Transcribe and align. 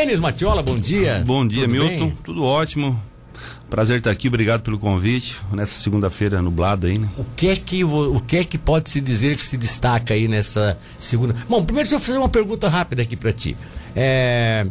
Denis 0.00 0.18
Matiola, 0.18 0.62
bom 0.62 0.76
dia. 0.76 1.22
Bom 1.26 1.46
dia, 1.46 1.64
Tudo 1.64 1.72
Milton. 1.72 2.06
Bem? 2.06 2.18
Tudo 2.24 2.42
ótimo. 2.42 2.98
Prazer 3.68 3.98
estar 3.98 4.10
aqui, 4.10 4.28
obrigado 4.28 4.62
pelo 4.62 4.78
convite 4.78 5.36
nessa 5.52 5.74
segunda-feira 5.74 6.40
nublada 6.40 6.86
aí, 6.86 6.96
né? 6.96 7.06
O 7.18 7.24
que 7.36 7.48
é 7.48 7.54
que 7.54 7.84
o 7.84 8.18
que 8.18 8.38
é 8.38 8.44
que 8.44 8.56
pode 8.56 8.88
se 8.88 8.98
dizer 8.98 9.36
que 9.36 9.44
se 9.44 9.58
destaca 9.58 10.14
aí 10.14 10.26
nessa 10.26 10.78
segunda? 10.98 11.34
Bom, 11.46 11.62
primeiro 11.62 11.86
deixa 11.86 11.96
eu 11.96 12.00
fazer 12.00 12.16
uma 12.16 12.30
pergunta 12.30 12.66
rápida 12.66 13.02
aqui 13.02 13.14
para 13.14 13.30
ti. 13.30 13.54
É, 13.94 14.66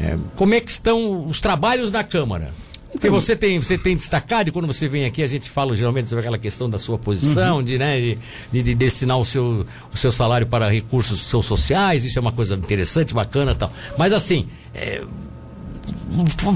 é, 0.00 0.16
como 0.36 0.54
é 0.54 0.60
que 0.60 0.70
estão 0.70 1.26
os 1.26 1.38
trabalhos 1.38 1.90
da 1.90 2.02
Câmara? 2.02 2.50
Porque 2.92 3.06
então, 3.06 3.18
você 3.18 3.34
tem, 3.34 3.58
você 3.58 3.78
tem 3.78 3.96
destacado, 3.96 4.48
e 4.48 4.52
quando 4.52 4.66
você 4.66 4.86
vem 4.86 5.06
aqui, 5.06 5.22
a 5.22 5.26
gente 5.26 5.48
fala 5.48 5.74
geralmente 5.74 6.08
sobre 6.08 6.20
aquela 6.20 6.38
questão 6.38 6.68
da 6.68 6.78
sua 6.78 6.98
posição, 6.98 7.56
uhum. 7.56 7.62
de, 7.62 7.78
né, 7.78 7.98
de, 7.98 8.18
de, 8.52 8.62
de, 8.62 8.74
destinar 8.74 9.18
o 9.18 9.24
seu, 9.24 9.66
o 9.92 9.96
seu 9.96 10.12
salário 10.12 10.46
para 10.46 10.68
recursos 10.68 11.22
seus 11.22 11.46
sociais, 11.46 12.04
isso 12.04 12.18
é 12.18 12.20
uma 12.20 12.32
coisa 12.32 12.54
interessante, 12.54 13.14
bacana 13.14 13.54
tal. 13.54 13.72
Mas 13.96 14.12
assim, 14.12 14.46
é, 14.74 15.02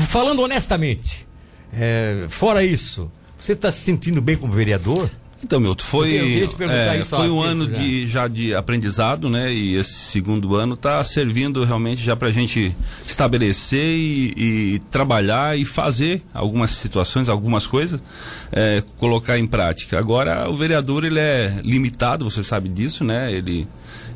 falando 0.07 0.43
honestamente, 0.43 1.27
é, 1.73 2.27
fora 2.29 2.63
isso, 2.63 3.11
você 3.39 3.53
está 3.53 3.73
se 3.73 3.81
sentindo 3.81 4.21
bem 4.21 4.37
como 4.37 4.53
vereador? 4.53 5.11
Então, 5.45 5.61
Milton, 5.61 5.85
foi, 5.85 6.17
é, 6.17 7.03
foi 7.03 7.29
um 7.29 7.41
ano 7.41 7.65
já. 7.67 7.79
de, 7.79 8.07
já 8.07 8.29
de 8.29 8.55
aprendizado, 8.55 9.29
né? 9.29 9.53
E 9.53 9.75
esse 9.75 9.93
segundo 9.93 10.55
ano 10.57 10.75
está 10.75 11.03
servindo 11.05 11.63
realmente 11.63 12.03
já 12.03 12.17
para 12.17 12.29
a 12.29 12.31
gente 12.31 12.75
estabelecer 13.07 13.99
e, 13.99 14.35
e, 14.37 14.79
trabalhar 14.91 15.59
e 15.59 15.65
fazer 15.65 16.23
algumas 16.33 16.71
situações, 16.71 17.29
algumas 17.29 17.67
coisas, 17.67 18.01
é, 18.51 18.83
colocar 18.97 19.39
em 19.39 19.47
prática. 19.47 19.99
Agora, 19.99 20.49
o 20.49 20.57
vereador 20.57 21.05
ele 21.05 21.19
é 21.19 21.61
limitado, 21.63 22.29
você 22.29 22.43
sabe 22.43 22.69
disso, 22.69 23.05
né? 23.05 23.31
Ele 23.31 23.69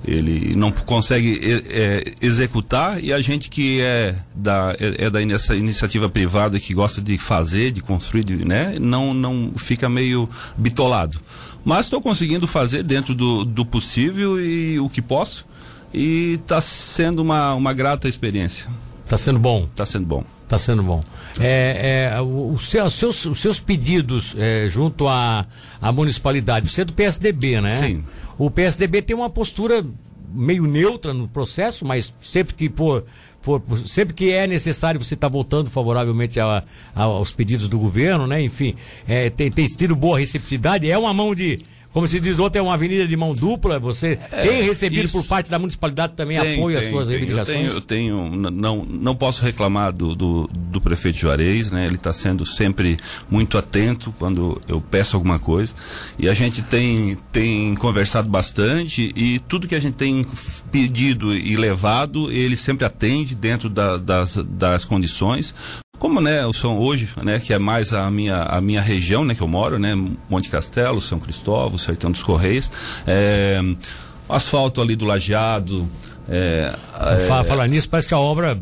ele 0.05 0.55
não 0.57 0.73
consegue 0.73 1.39
é, 1.69 2.05
executar 2.23 3.03
e 3.03 3.13
a 3.13 3.21
gente 3.21 3.51
que 3.51 3.81
é 3.81 4.15
da 4.35 4.75
é, 4.79 5.05
é 5.05 5.11
da 5.11 5.23
essa 5.23 5.55
iniciativa 5.55 6.09
privada 6.09 6.59
que 6.59 6.73
gosta 6.73 7.03
de 7.03 7.19
fazer 7.19 7.71
de 7.71 7.83
construir 7.83 8.25
de, 8.25 8.47
né 8.47 8.77
não 8.81 9.12
não 9.12 9.53
fica 9.57 9.89
meio 9.89 10.29
bitolado. 10.57 11.20
Mas 11.65 11.87
estou 11.87 12.01
conseguindo 12.01 12.47
fazer 12.47 12.83
dentro 12.83 13.15
do, 13.15 13.45
do 13.45 13.65
possível 13.67 14.41
e 14.41 14.81
o 14.81 14.89
que 14.89 15.03
posso. 15.03 15.47
E 15.92 16.39
está 16.42 16.61
sendo 16.61 17.20
uma, 17.20 17.55
uma 17.55 17.73
grata 17.73 18.09
experiência. 18.09 18.69
Está 19.05 19.19
sendo 19.19 19.39
bom? 19.39 19.64
Está 19.64 19.85
sendo 19.85 20.07
bom. 20.07 20.25
Está 20.45 20.59
sendo 20.59 20.83
bom. 20.83 21.03
É, 21.39 22.11
é, 22.12 22.20
os, 22.20 22.69
seus, 22.69 23.25
os 23.25 23.41
seus 23.41 23.61
pedidos 23.61 24.35
é, 24.37 24.69
junto 24.69 25.07
à, 25.07 25.47
à 25.81 25.92
municipalidade, 25.92 26.69
você 26.69 26.81
é 26.81 26.85
do 26.85 26.92
PSDB, 26.92 27.61
né? 27.61 27.77
Sim. 27.77 28.05
O 28.41 28.50
PSDB 28.50 29.02
tem 29.02 29.14
uma 29.14 29.28
postura 29.28 29.84
meio 30.33 30.62
neutra 30.62 31.12
no 31.12 31.28
processo, 31.28 31.84
mas 31.84 32.14
sempre 32.22 32.55
que 32.55 32.70
for, 32.70 33.05
for 33.42 33.62
sempre 33.84 34.14
que 34.14 34.30
é 34.30 34.46
necessário 34.46 34.98
você 34.98 35.12
estar 35.12 35.28
tá 35.28 35.30
voltando 35.30 35.69
favoravelmente 35.69 36.41
a, 36.41 36.64
a, 36.94 37.02
aos 37.02 37.33
pedidos 37.33 37.68
do 37.68 37.78
governo, 37.78 38.27
né? 38.27 38.41
Enfim, 38.41 38.77
é, 39.06 39.28
tem, 39.28 39.50
tem 39.50 39.66
tido 39.66 39.94
boa 39.94 40.18
receptividade. 40.18 40.91
É 40.91 40.96
uma 40.96 41.12
mão 41.12 41.34
de 41.34 41.58
como 41.92 42.06
se 42.06 42.20
diz 42.20 42.38
outro, 42.38 42.58
é 42.58 42.62
uma 42.62 42.74
avenida 42.74 43.06
de 43.06 43.16
mão 43.16 43.34
dupla. 43.34 43.78
Você 43.78 44.19
é, 44.30 44.46
tem 44.46 44.62
recebido 44.62 45.06
isso. 45.06 45.19
por 45.19 45.27
parte 45.27 45.50
da 45.50 45.58
municipalidade 45.58 46.12
também 46.12 46.41
tem, 46.41 46.55
apoio 46.55 46.77
tem, 46.77 46.86
às 46.86 46.91
suas 46.91 47.08
tem. 47.08 47.19
reivindicações? 47.19 47.74
Eu 47.74 47.80
tenho, 47.80 48.16
eu 48.16 48.20
tenho 48.27 48.50
não, 48.50 48.84
não 48.84 49.16
posso 49.16 49.42
reclamar 49.44 49.92
do, 49.92 50.14
do, 50.14 50.50
do 50.52 50.80
prefeito 50.80 51.18
Juarez, 51.18 51.70
né? 51.70 51.86
Ele 51.86 51.96
está 51.96 52.12
sendo 52.12 52.46
sempre 52.46 52.98
muito 53.28 53.58
atento 53.58 54.14
quando 54.18 54.61
eu 54.68 54.80
peço 54.80 55.16
alguma 55.16 55.38
coisa. 55.38 55.74
E 56.18 56.28
a 56.28 56.33
gente 56.33 56.62
tem, 56.62 57.18
tem 57.33 57.74
conversado 57.74 58.28
bastante 58.28 59.12
e 59.16 59.38
tudo 59.41 59.66
que 59.66 59.74
a 59.74 59.80
gente 59.80 59.96
tem 59.96 60.24
pedido 60.70 61.34
e 61.34 61.56
levado, 61.56 62.30
ele 62.30 62.56
sempre 62.56 62.84
atende 62.84 63.34
dentro 63.34 63.68
da, 63.68 63.96
das, 63.96 64.36
das 64.36 64.84
condições 64.84 65.55
como 66.01 66.20
né, 66.20 66.45
o 66.47 66.53
São 66.53 66.79
hoje, 66.79 67.11
né, 67.23 67.39
que 67.39 67.53
é 67.53 67.59
mais 67.59 67.93
a 67.93 68.11
minha, 68.11 68.43
a 68.43 68.61
minha 68.61 68.81
região, 68.81 69.23
né, 69.23 69.34
que 69.34 69.43
eu 69.43 69.47
moro, 69.47 69.79
né, 69.79 69.95
Monte 70.29 70.48
Castelo, 70.48 71.01
São 71.01 71.20
Cristóvão, 71.20 71.79
Sertão 71.79 72.11
dos 72.11 72.23
Correios, 72.23 72.73
é, 73.07 73.61
asfalto 74.29 74.80
ali 74.80 74.97
do 74.97 75.05
Lajeado, 75.05 75.86
é, 76.29 76.73
é, 77.01 77.45
Falar 77.45 77.67
nisso, 77.67 77.89
parece 77.89 78.07
que 78.07 78.14
a 78.14 78.19
obra 78.19 78.58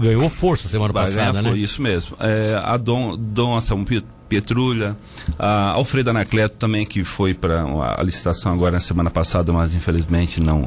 ganhou 0.00 0.30
força 0.30 0.68
semana 0.68 0.92
passada, 0.92 1.42
né? 1.42 1.50
Foi 1.50 1.58
isso 1.58 1.82
mesmo. 1.82 2.16
É, 2.20 2.60
a 2.62 2.76
Dom, 2.76 3.16
Dom 3.16 3.60
São 3.60 3.84
Petrulha, 4.28 4.96
a 5.38 5.70
Alfredo 5.70 6.10
Anacleto 6.10 6.56
também, 6.56 6.84
que 6.84 7.02
foi 7.04 7.34
para 7.34 7.64
a 7.96 8.02
licitação 8.02 8.52
agora 8.52 8.72
na 8.72 8.80
semana 8.80 9.10
passada, 9.10 9.52
mas 9.52 9.74
infelizmente 9.74 10.40
não, 10.40 10.66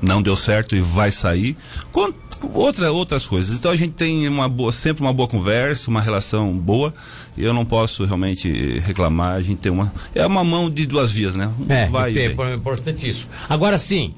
não 0.00 0.22
deu 0.22 0.36
certo 0.36 0.76
e 0.76 0.80
vai 0.80 1.10
sair. 1.10 1.56
Com, 1.92 2.12
outra, 2.52 2.92
outras 2.92 3.26
coisas. 3.26 3.56
Então 3.56 3.70
a 3.70 3.76
gente 3.76 3.94
tem 3.94 4.28
uma 4.28 4.48
boa, 4.48 4.72
sempre 4.72 5.02
uma 5.02 5.12
boa 5.12 5.28
conversa, 5.28 5.90
uma 5.90 6.00
relação 6.00 6.52
boa. 6.52 6.94
E 7.36 7.44
eu 7.44 7.52
não 7.52 7.64
posso 7.64 8.04
realmente 8.04 8.78
reclamar. 8.80 9.36
A 9.36 9.42
gente 9.42 9.58
tem 9.58 9.72
uma. 9.72 9.92
É 10.14 10.26
uma 10.26 10.44
mão 10.44 10.70
de 10.70 10.86
duas 10.86 11.10
vias, 11.12 11.34
né? 11.34 11.50
É, 11.68 11.86
Vai 11.86 12.16
é 12.16 12.54
importante 12.54 13.08
isso. 13.08 13.28
Agora 13.48 13.78
sim, 13.78 14.14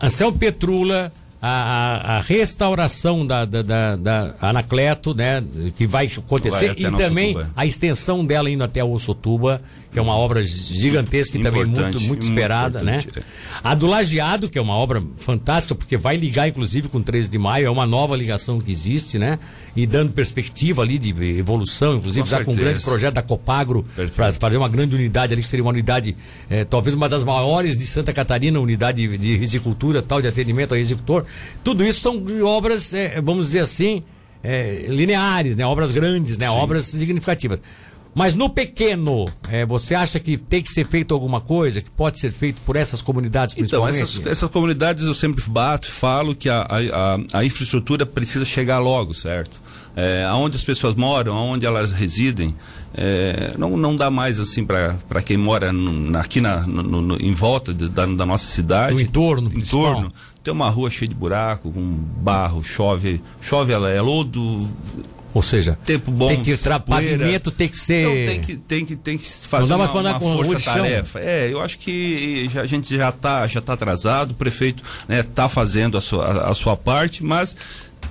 Anselmo 0.00 0.38
Petrula 0.38 1.12
a, 1.40 2.16
a, 2.16 2.20
restauração 2.20 3.24
da, 3.24 3.44
da, 3.44 3.62
da, 3.62 3.96
da, 3.96 4.34
Anacleto, 4.40 5.14
né, 5.14 5.42
que 5.76 5.86
vai 5.86 6.06
acontecer, 6.06 6.74
vai 6.74 6.76
e 6.76 6.96
também 6.96 7.36
a 7.54 7.64
extensão 7.64 8.26
dela 8.26 8.50
indo 8.50 8.64
até 8.64 8.82
o 8.82 8.98
Sotuba, 8.98 9.60
que 9.92 9.98
é 9.98 10.02
uma 10.02 10.16
obra 10.16 10.44
gigantesca 10.44 11.38
e 11.38 11.42
também 11.42 11.64
muito, 11.64 12.00
muito 12.00 12.22
esperada, 12.22 12.82
muito 12.82 12.86
né? 12.86 13.04
É. 13.16 13.22
A 13.62 13.74
do 13.74 13.86
Lajeado, 13.86 14.50
que 14.50 14.58
é 14.58 14.60
uma 14.60 14.74
obra 14.74 15.02
fantástica, 15.16 15.74
porque 15.74 15.96
vai 15.96 16.16
ligar 16.16 16.48
inclusive 16.48 16.88
com 16.88 17.00
13 17.00 17.28
de 17.28 17.38
maio, 17.38 17.66
é 17.66 17.70
uma 17.70 17.86
nova 17.86 18.16
ligação 18.16 18.60
que 18.60 18.70
existe, 18.70 19.18
né? 19.18 19.38
E 19.74 19.86
dando 19.86 20.12
perspectiva 20.12 20.82
ali 20.82 20.98
de 20.98 21.10
evolução, 21.38 21.96
inclusive 21.96 22.24
com 22.24 22.30
já 22.30 22.44
com 22.44 22.52
um 22.52 22.56
grande 22.56 22.82
projeto 22.82 23.14
da 23.14 23.22
Copagro 23.22 23.86
para 24.14 24.32
fazer 24.32 24.56
uma 24.56 24.68
grande 24.68 24.94
unidade 24.94 25.32
ali, 25.32 25.42
que 25.42 25.48
seria 25.48 25.64
uma 25.64 25.70
unidade, 25.70 26.16
é, 26.50 26.64
talvez 26.64 26.94
uma 26.94 27.08
das 27.08 27.24
maiores 27.24 27.76
de 27.76 27.86
Santa 27.86 28.12
Catarina, 28.12 28.58
unidade 28.60 29.16
de, 29.16 29.36
risicultura, 29.36 30.02
tal, 30.02 30.20
de 30.20 30.28
atendimento 30.28 30.72
ao 30.72 30.78
executor. 30.78 31.24
Tudo 31.62 31.84
isso 31.84 32.00
são 32.00 32.22
obras, 32.44 32.92
é, 32.94 33.20
vamos 33.20 33.46
dizer 33.46 33.60
assim, 33.60 34.02
é, 34.42 34.86
lineares, 34.88 35.56
né? 35.56 35.66
Obras 35.66 35.90
grandes, 35.90 36.38
né? 36.38 36.46
Sim. 36.48 36.54
Obras 36.54 36.86
significativas. 36.86 37.60
Mas 38.14 38.34
no 38.34 38.50
pequeno, 38.50 39.26
é, 39.48 39.64
você 39.64 39.94
acha 39.94 40.18
que 40.18 40.36
tem 40.36 40.62
que 40.62 40.72
ser 40.72 40.86
feito 40.86 41.14
alguma 41.14 41.40
coisa, 41.40 41.80
que 41.80 41.90
pode 41.90 42.18
ser 42.18 42.32
feito 42.32 42.60
por 42.62 42.76
essas 42.76 43.00
comunidades 43.00 43.54
então, 43.54 43.82
principalmente? 43.82 43.96
Então, 43.96 44.22
essas, 44.22 44.26
essas 44.26 44.50
comunidades 44.50 45.04
eu 45.04 45.14
sempre 45.14 45.42
bato 45.46 45.88
e 45.88 45.90
falo 45.90 46.34
que 46.34 46.48
a, 46.48 46.62
a, 46.62 47.38
a, 47.38 47.44
infraestrutura 47.44 48.04
precisa 48.04 48.44
chegar 48.44 48.78
logo, 48.78 49.14
certo? 49.14 49.60
É, 49.94 50.24
aonde 50.24 50.56
as 50.56 50.64
pessoas 50.64 50.94
moram, 50.94 51.36
aonde 51.36 51.66
elas 51.66 51.92
residem, 51.92 52.54
é, 52.94 53.54
não, 53.58 53.76
não 53.76 53.94
dá 53.94 54.10
mais 54.10 54.40
assim 54.40 54.64
para 54.64 55.22
quem 55.24 55.36
mora 55.36 55.72
no, 55.72 56.16
aqui 56.18 56.40
na, 56.40 56.66
no, 56.66 57.02
no, 57.02 57.16
em 57.16 57.32
volta 57.32 57.74
de, 57.74 57.88
da, 57.88 58.06
da, 58.06 58.26
nossa 58.26 58.46
cidade. 58.46 58.94
No 58.94 59.00
entorno, 59.00 59.48
no 59.48 59.58
entorno. 59.58 60.10
Tem 60.42 60.52
uma 60.52 60.70
rua 60.70 60.90
cheia 60.90 61.08
de 61.08 61.14
buraco, 61.14 61.70
com 61.70 61.80
barro, 61.80 62.64
chove, 62.64 63.20
chove, 63.40 63.72
ela 63.72 63.90
é 63.90 64.00
lodo. 64.00 64.66
Ou 65.34 65.42
seja, 65.42 65.78
tempo 65.84 66.10
bom, 66.10 66.28
tem 66.28 66.42
que 66.42 66.56
tra... 66.56 66.80
pavimento 66.80 67.50
tem 67.50 67.68
que 67.68 67.78
ser. 67.78 68.04
Não, 68.04 68.32
tem 68.32 68.40
que 68.40 68.56
tem 68.56 68.84
que 68.84 68.96
tem 68.96 69.18
que 69.18 69.28
fazer 69.28 69.74
uma, 69.74 69.90
uma 69.90 70.18
força-tarefa. 70.20 71.20
É, 71.20 71.52
eu 71.52 71.60
acho 71.60 71.78
que 71.78 72.48
já, 72.52 72.62
a 72.62 72.66
gente 72.66 72.96
já 72.96 73.10
está 73.10 73.46
já 73.46 73.60
tá 73.60 73.74
atrasado. 73.74 74.32
O 74.32 74.34
prefeito 74.34 74.82
né, 75.06 75.22
tá 75.22 75.48
fazendo 75.48 75.98
a 75.98 76.00
sua, 76.00 76.24
a, 76.24 76.50
a 76.50 76.54
sua 76.54 76.76
parte, 76.76 77.22
mas 77.22 77.54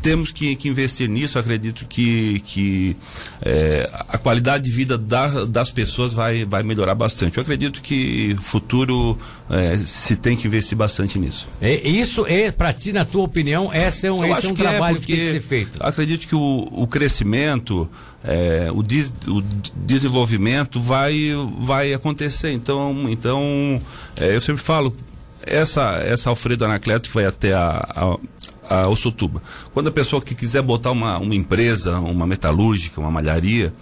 temos 0.02 0.32
que, 0.32 0.56
que, 0.56 0.70
investir 0.70 1.10
nisso. 1.10 1.38
Acredito 1.38 1.86
que, 1.86 2.40
que 2.42 2.96
é, 3.42 3.90
a 4.10 4.18
qualidade 4.18 4.64
de 4.64 4.72
vida 4.72 4.98
da, 4.98 5.46
das 5.46 5.72
pessoas 5.72 6.14
vai, 6.14 6.46
vai 6.46 6.64
melhorar 6.64 6.96
bastante. 6.96 7.38
Eu 7.38 7.42
acredito 7.44 7.82
que 7.82 8.36
futuro 8.42 9.18
é, 9.50 9.78
se 9.78 10.16
tem 10.16 10.36
que 10.36 10.48
investir 10.48 10.78
bastante 10.78 11.20
nisso. 11.20 11.50
É, 11.62 11.88
isso 11.88 12.26
é, 12.28 12.52
para 12.52 12.74
ti, 12.74 12.92
na 12.92 13.06
tua 13.06 13.24
opinião, 13.24 13.74
esse 13.74 14.08
é 14.08 14.12
um, 14.12 14.26
esse 14.26 14.48
é 14.48 14.50
um 14.50 14.54
que 14.54 14.62
é, 14.62 14.70
trabalho 14.70 15.00
que 15.00 15.08
tem 15.08 15.16
que 15.16 15.32
ser 15.32 15.42
feito. 15.42 15.78
Acredito 15.80 16.28
que 16.28 16.36
o, 16.36 16.68
o 16.72 16.88
crescimento, 16.88 17.90
é, 18.24 18.70
o, 18.74 18.84
des, 18.84 19.12
o, 19.28 19.42
desenvolvimento 19.76 20.80
vai, 20.80 21.32
vai 21.60 21.94
acontecer. 21.94 22.52
Então, 22.52 23.06
então 23.10 23.82
é, 24.16 24.36
eu 24.36 24.42
sempre 24.42 24.62
falo, 24.62 24.96
essa, 25.46 26.02
essa 26.06 26.30
Alfredo 26.30 26.66
Anacleto 26.66 27.10
que 27.10 27.16
vai 27.16 27.26
até 27.26 27.54
a, 27.54 27.88
a 27.96 28.18
a 28.70 28.88
Ossotuba. 28.88 29.42
Quando 29.74 29.88
a 29.88 29.92
pessoa 29.92 30.22
que 30.22 30.36
quiser 30.36 30.62
botar 30.62 30.92
uma, 30.92 31.18
uma 31.18 31.36
empresa, 31.36 32.00
uma 32.00 32.28
metalúrgica, 32.28 33.00
uma 33.00 33.12
malharia, 33.12 33.74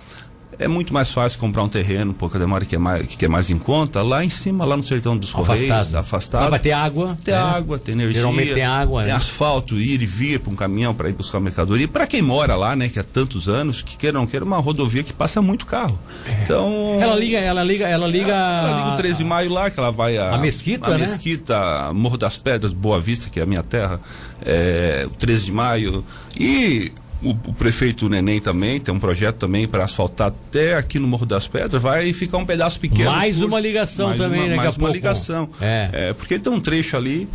é 0.57 0.68
muito 0.68 0.94
mais 0.94 1.12
fácil 1.12 1.40
comprar 1.40 1.63
um 1.63 1.69
terreno, 1.69 2.13
pouca 2.13 2.40
demora 2.40 2.66
que 2.66 2.75
é 2.75 2.80
mais, 2.80 3.06
que 3.06 3.25
é 3.25 3.28
mais 3.28 3.50
em 3.50 3.57
conta, 3.57 4.02
lá 4.02 4.24
em 4.24 4.30
cima, 4.30 4.66
lá 4.66 4.75
no 4.78 4.84
sertão 4.84 5.18
dos 5.18 5.31
Correios, 5.31 5.94
afastado. 5.94 6.44
Lá 6.44 6.50
vai 6.50 6.60
ter 6.60 6.72
água. 6.72 7.18
Tem 7.24 7.34
é. 7.34 7.38
água, 7.38 7.80
tem 7.80 7.94
energia. 7.94 8.22
Geralmente 8.22 8.54
tem 8.54 8.63
água. 8.63 9.02
Tem 9.04 9.12
né? 9.12 9.18
asfalto, 9.18 9.80
ir 9.80 10.02
e 10.02 10.06
vir 10.06 10.40
para 10.40 10.52
um 10.52 10.56
caminhão 10.56 10.94
para 10.94 11.10
ir 11.10 11.13
buscar 11.13 11.40
mercadoria. 11.40 11.88
Para 11.88 12.07
quem 12.07 12.22
mora 12.22 12.56
lá, 12.56 12.75
né, 12.75 12.90
que 12.90 13.00
há 13.00 13.04
tantos 13.04 13.48
anos, 13.50 13.81
que 13.81 13.98
queira 13.98 14.18
ou 14.18 14.24
não 14.24 14.30
queira, 14.30 14.46
uma 14.46 14.57
rodovia 14.57 15.04
que 15.04 15.13
passa 15.13 15.42
muito 15.42 15.66
carro. 15.66 16.00
É. 16.28 16.44
Então. 16.44 16.98
Ela 17.00 17.16
liga, 17.16 17.38
ela 17.38 17.63
liga, 17.63 17.88
ela 17.88 18.07
liga. 18.07 18.31
Ela, 18.31 18.68
ela 18.68 18.78
liga 18.78 18.94
o 18.94 18.98
13 18.98 19.18
de 19.18 19.24
maio 19.24 19.52
lá, 19.52 19.69
que 19.69 19.80
ela 19.80 19.92
vai 19.92 20.18
a. 20.18 20.36
A 20.36 20.38
Mesquita, 20.38 20.88
a 20.88 20.98
né? 20.98 21.00
Mesquita, 21.00 21.94
Morro 21.94 22.18
das 22.18 22.38
Pedras, 22.38 22.74
Boa 22.74 23.00
Vista, 23.00 23.30
que 23.30 23.40
é 23.40 23.44
a 23.44 23.46
minha 23.46 23.63
terra. 23.63 24.00
É, 24.42 25.07
o 25.07 25.16
13 25.16 25.46
de 25.46 25.52
maio. 25.52 26.04
E 26.38 26.92
o, 27.23 27.31
o, 27.31 27.53
prefeito 27.53 28.09
Neném 28.09 28.39
também 28.39 28.79
tem 28.79 28.94
um 28.94 29.00
projeto 29.00 29.38
também 29.38 29.67
para 29.67 29.83
asfaltar 29.83 30.27
até 30.27 30.75
aqui 30.75 31.00
no 31.00 31.07
Morro 31.07 31.25
das 31.25 31.47
Pedras. 31.47 31.81
Vai 31.81 32.13
ficar 32.13 32.38
um 32.38 32.45
pedaço 32.45 32.79
pequeno. 32.79 33.12
Mais 33.12 33.38
por, 33.38 33.45
uma 33.45 33.59
ligação 33.59 34.09
mais 34.09 34.21
também, 34.21 34.50
né? 34.50 34.56
Mais 34.56 34.77
uma 34.77 34.89
ligação. 34.89 35.50
É. 35.62 35.89
é. 35.91 36.13
Porque 36.13 36.38
tem 36.38 36.51
um 36.51 36.59
trecho 36.59 36.95
ali. 36.97 37.27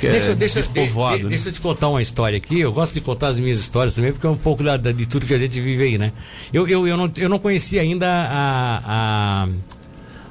Que 0.00 0.08
deixa, 0.08 0.30
é 0.30 0.34
deixa, 0.34 0.60
despovoado, 0.60 1.18
de, 1.18 1.24
né? 1.24 1.30
deixa 1.30 1.48
eu 1.48 1.52
te 1.52 1.60
contar 1.60 1.88
uma 1.88 2.00
história 2.00 2.36
aqui. 2.36 2.60
Eu 2.60 2.72
gosto 2.72 2.94
de 2.94 3.00
contar 3.00 3.28
as 3.28 3.38
minhas 3.38 3.58
histórias 3.58 3.94
também, 3.94 4.12
porque 4.12 4.26
é 4.26 4.30
um 4.30 4.36
pouco 4.36 4.62
da, 4.62 4.76
da, 4.76 4.92
de 4.92 5.06
tudo 5.06 5.26
que 5.26 5.34
a 5.34 5.38
gente 5.38 5.60
vive 5.60 5.82
aí, 5.82 5.98
né? 5.98 6.12
Eu, 6.52 6.68
eu, 6.68 6.86
eu, 6.86 6.96
não, 6.96 7.10
eu 7.16 7.28
não 7.28 7.38
conhecia 7.38 7.82
ainda 7.82 8.06
a, 8.06 9.48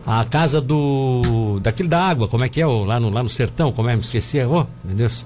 a, 0.05 0.19
a 0.21 0.25
casa 0.25 0.61
do. 0.61 1.59
daquele 1.61 1.89
da 1.89 2.01
água, 2.01 2.29
como 2.29 2.45
é 2.45 2.49
que 2.49 2.61
é? 2.61 2.65
Lá 2.65 2.97
no, 2.97 3.09
lá 3.09 3.21
no 3.21 3.27
sertão, 3.27 3.73
como 3.73 3.89
é? 3.89 3.95
Me 3.95 4.01
esqueci. 4.01 4.39
Oh, 4.41 4.65
meu 4.85 4.95
Deus. 4.95 5.25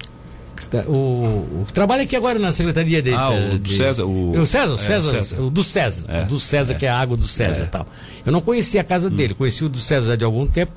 O, 0.88 1.62
o 1.62 1.68
trabalha 1.74 2.04
aqui 2.04 2.16
agora 2.16 2.40
na 2.40 2.52
Secretaria 2.52 3.02
de. 3.02 3.14
Ah, 3.14 3.30
o 3.30 3.60
de, 3.60 3.78
César. 3.78 4.06
O, 4.06 4.32
o 4.32 4.46
César, 4.46 4.74
é, 4.74 4.78
César, 4.78 5.12
César, 5.12 5.42
o 5.42 5.50
do 5.50 5.64
César. 5.64 6.04
É, 6.08 6.24
do 6.24 6.40
César, 6.40 6.74
é, 6.74 6.78
que 6.78 6.86
é 6.86 6.90
a 6.90 6.98
água 6.98 7.18
do 7.18 7.28
César 7.28 7.62
e 7.62 7.64
é. 7.64 7.66
tal. 7.66 7.88
Eu 8.26 8.32
não 8.32 8.42
conhecia 8.42 8.82
a 8.82 8.84
casa 8.84 9.08
hum. 9.08 9.12
dele, 9.12 9.34
conheci 9.34 9.66
o 9.66 9.70
do 9.70 9.80
César 9.80 10.16
de 10.16 10.24
algum 10.24 10.48
tempo. 10.48 10.72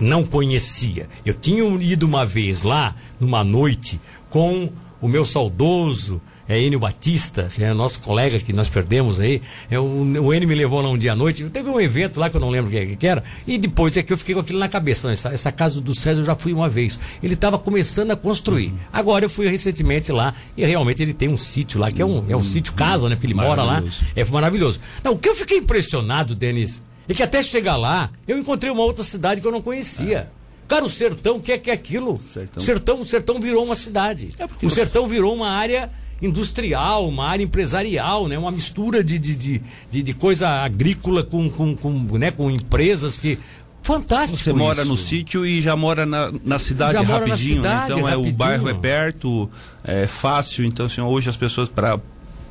Não 0.00 0.24
conhecia. 0.24 1.08
Eu 1.24 1.34
tinha 1.34 1.64
ido 1.82 2.06
uma 2.06 2.26
vez 2.26 2.62
lá, 2.62 2.94
numa 3.18 3.42
noite, 3.42 4.00
com 4.28 4.68
o 5.00 5.08
meu 5.08 5.24
saudoso 5.24 6.20
é 6.48 6.60
Enio 6.60 6.78
Batista, 6.78 7.50
que 7.54 7.62
é 7.62 7.72
nosso 7.72 8.00
colega 8.00 8.38
que 8.38 8.52
nós 8.52 8.68
perdemos 8.68 9.18
aí. 9.18 9.40
É, 9.70 9.78
o, 9.78 9.84
o 9.84 10.34
Enio 10.34 10.48
me 10.48 10.54
levou 10.54 10.80
lá 10.80 10.90
um 10.90 10.98
dia 10.98 11.12
à 11.12 11.16
noite. 11.16 11.44
Teve 11.44 11.70
um 11.70 11.80
evento 11.80 12.20
lá 12.20 12.28
que 12.28 12.36
eu 12.36 12.40
não 12.40 12.50
lembro 12.50 12.68
o 12.68 12.70
que, 12.70 12.96
que, 12.96 13.06
era. 13.06 13.24
E 13.46 13.56
depois 13.56 13.96
é 13.96 14.02
que 14.02 14.12
eu 14.12 14.18
fiquei 14.18 14.34
com 14.34 14.40
aquilo 14.40 14.58
na 14.58 14.68
cabeça. 14.68 15.10
Essa, 15.10 15.30
essa 15.30 15.50
casa 15.50 15.80
do 15.80 15.94
César 15.94 16.20
eu 16.20 16.24
já 16.24 16.34
fui 16.34 16.52
uma 16.52 16.68
vez. 16.68 16.98
Ele 17.22 17.34
estava 17.34 17.58
começando 17.58 18.10
a 18.10 18.16
construir. 18.16 18.72
Agora 18.92 19.24
eu 19.24 19.30
fui 19.30 19.48
recentemente 19.48 20.12
lá 20.12 20.34
e 20.56 20.64
realmente 20.64 21.02
ele 21.02 21.14
tem 21.14 21.28
um 21.28 21.36
sítio 21.36 21.80
lá, 21.80 21.90
que 21.90 22.02
é 22.02 22.04
um, 22.04 22.24
é 22.28 22.34
um 22.34 22.38
uhum. 22.38 22.44
sítio 22.44 22.74
casa, 22.74 23.08
né? 23.08 23.14
Porque 23.16 23.26
ele 23.26 23.34
mora 23.34 23.62
lá. 23.62 23.82
É 24.14 24.24
maravilhoso. 24.24 24.80
Não, 25.02 25.12
o 25.12 25.18
que 25.18 25.28
eu 25.28 25.34
fiquei 25.34 25.58
impressionado, 25.58 26.34
Denis, 26.34 26.80
é 27.08 27.14
que 27.14 27.22
até 27.22 27.42
chegar 27.42 27.76
lá, 27.76 28.10
eu 28.26 28.38
encontrei 28.38 28.70
uma 28.70 28.82
outra 28.82 29.04
cidade 29.04 29.40
que 29.40 29.46
eu 29.46 29.52
não 29.52 29.62
conhecia. 29.62 30.18
É. 30.18 30.44
Cara, 30.66 30.84
o 30.84 30.88
sertão, 30.88 31.36
o 31.36 31.40
que 31.40 31.52
é 31.52 31.58
que 31.58 31.70
é 31.70 31.74
aquilo? 31.74 32.16
Sertão. 32.16 32.62
sertão, 32.62 33.00
o 33.00 33.04
sertão 33.04 33.38
virou 33.38 33.64
uma 33.64 33.76
cidade. 33.76 34.30
É 34.38 34.66
o 34.66 34.70
sertão 34.70 35.06
virou 35.06 35.34
uma 35.34 35.50
área 35.50 35.90
industrial, 36.24 37.08
uma 37.08 37.26
área 37.26 37.42
empresarial, 37.42 38.28
né? 38.28 38.38
uma 38.38 38.50
mistura 38.50 39.02
de, 39.02 39.18
de, 39.18 39.34
de, 39.34 40.02
de, 40.02 40.12
coisa 40.14 40.48
agrícola 40.48 41.22
com, 41.22 41.48
com, 41.50 41.76
com, 41.76 41.92
né? 42.18 42.30
com 42.30 42.50
empresas 42.50 43.16
que 43.18 43.38
Fantástico. 43.82 44.38
Você 44.38 44.50
mora 44.50 44.80
isso. 44.80 44.88
no 44.90 44.96
sítio 44.96 45.44
e 45.44 45.60
já 45.60 45.76
mora 45.76 46.06
na, 46.06 46.32
na 46.42 46.58
cidade 46.58 47.04
rapidinho. 47.04 47.60
Na 47.60 47.68
cidade, 47.68 47.92
então 47.92 48.02
rapidinho. 48.02 48.30
é 48.30 48.32
o 48.32 48.32
bairro 48.34 48.68
é 48.70 48.72
perto, 48.72 49.50
é 49.84 50.06
fácil. 50.06 50.64
Então 50.64 50.86
assim, 50.86 51.02
hoje 51.02 51.28
as 51.28 51.36
pessoas 51.36 51.68
para 51.68 52.00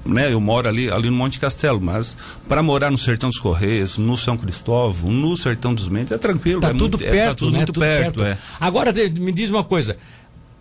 né, 0.05 0.31
eu 0.31 0.39
moro 0.39 0.67
ali, 0.67 0.91
ali 0.91 1.09
no 1.09 1.15
Monte 1.15 1.39
Castelo, 1.39 1.79
mas 1.81 2.15
para 2.47 2.61
morar 2.61 2.91
no 2.91 2.97
Sertão 2.97 3.29
dos 3.29 3.39
Correios, 3.39 3.97
no 3.97 4.17
São 4.17 4.37
Cristóvão, 4.37 5.11
no 5.11 5.35
Sertão 5.35 5.73
dos 5.73 5.87
Mendes, 5.87 6.11
é 6.11 6.17
tranquilo. 6.17 6.61
Tá 6.61 6.69
é 6.69 6.73
tudo 6.73 6.81
muito, 6.81 6.97
perto, 6.99 7.15
é, 7.15 7.25
tá 7.25 7.35
tudo 7.35 7.51
né? 7.51 7.57
muito 7.57 7.73
tudo 7.73 7.79
perto. 7.79 8.19
perto. 8.19 8.23
É. 8.23 8.37
Agora 8.59 8.91
me 8.91 9.31
diz 9.31 9.49
uma 9.49 9.63
coisa, 9.63 9.97